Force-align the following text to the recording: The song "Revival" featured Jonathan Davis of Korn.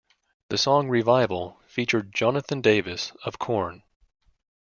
The 0.49 0.57
song 0.57 0.89
"Revival" 0.89 1.59
featured 1.67 2.11
Jonathan 2.11 2.59
Davis 2.61 3.11
of 3.23 3.37
Korn. 3.37 3.83